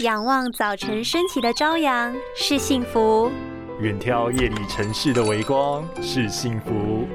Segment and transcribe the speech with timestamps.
[0.00, 3.32] 仰望早晨升起的朝阳是幸福，
[3.80, 7.08] 远眺夜里城市的微光是幸福，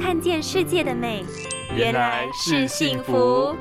[0.00, 1.24] 看见世界的美
[1.74, 3.56] 原来是幸福。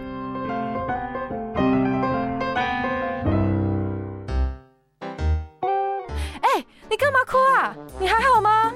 [6.41, 7.75] 哎，你干嘛哭啊？
[7.99, 8.71] 你还好吗？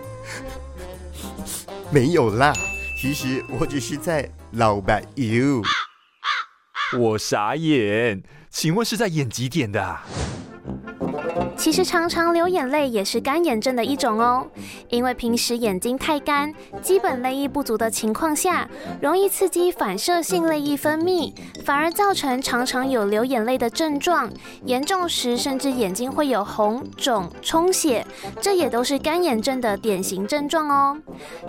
[1.92, 2.52] 没有啦，
[3.00, 5.62] 其实我只是在老板 you。
[6.98, 8.22] 我傻眼，
[8.52, 10.00] 请问是在演几点的？
[11.62, 14.48] 其实常常流眼泪也是干眼症的一种哦，
[14.90, 16.52] 因为平时眼睛太干，
[16.82, 18.68] 基本泪液不足的情况下，
[19.00, 21.32] 容易刺激反射性泪液分泌，
[21.64, 24.28] 反而造成常常有流眼泪的症状，
[24.66, 28.04] 严重时甚至眼睛会有红肿、充血，
[28.42, 30.98] 这也都是干眼症的典型症状哦。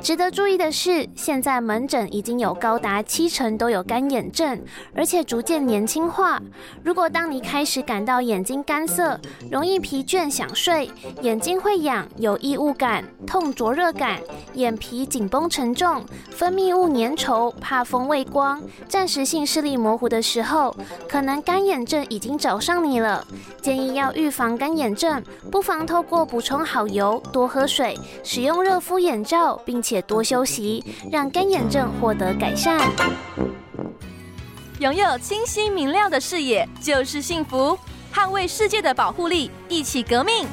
[0.02, 4.62] 值得注意的是，现在门诊已经有高达七成都有干眼症，
[4.94, 6.38] 而且逐渐年轻化。
[6.84, 9.18] 如果当你开始感到眼睛干涩，
[9.50, 14.20] 容易疲倦想睡，眼睛会痒，有异物感、痛灼热感，
[14.54, 20.74] 眼皮紧绷沉重，分泌物粘稠，怕风畏光，暂时性视力模糊的时候，
[21.08, 23.26] 可能干眼症已经找上你了。
[23.60, 32.80] 建议要预防干眼症，不妨透过补充好油、多喝水、使用热敷眼罩，并且多休息，让干眼症获得改善。
[34.80, 37.78] 拥有清晰明亮的视野就是幸福。
[38.12, 40.46] 捍卫世界的保护力，一起革命。